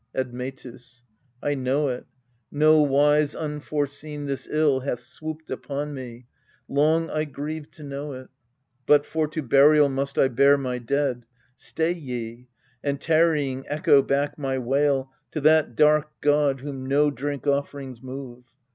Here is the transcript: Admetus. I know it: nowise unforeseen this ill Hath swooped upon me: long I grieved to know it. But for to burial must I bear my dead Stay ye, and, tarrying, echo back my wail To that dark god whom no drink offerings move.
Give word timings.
Admetus. 0.15 1.03
I 1.43 1.53
know 1.53 1.89
it: 1.89 2.07
nowise 2.51 3.35
unforeseen 3.35 4.25
this 4.25 4.47
ill 4.49 4.79
Hath 4.79 4.99
swooped 4.99 5.51
upon 5.51 5.93
me: 5.93 6.25
long 6.67 7.11
I 7.11 7.25
grieved 7.25 7.71
to 7.73 7.83
know 7.83 8.13
it. 8.13 8.29
But 8.87 9.05
for 9.05 9.27
to 9.27 9.43
burial 9.43 9.89
must 9.89 10.17
I 10.17 10.27
bear 10.27 10.57
my 10.57 10.79
dead 10.79 11.27
Stay 11.55 11.91
ye, 11.93 12.47
and, 12.83 12.99
tarrying, 12.99 13.63
echo 13.67 14.01
back 14.01 14.39
my 14.39 14.57
wail 14.57 15.11
To 15.33 15.41
that 15.41 15.75
dark 15.75 16.09
god 16.19 16.61
whom 16.61 16.87
no 16.87 17.11
drink 17.11 17.45
offerings 17.45 18.01
move. 18.01 18.45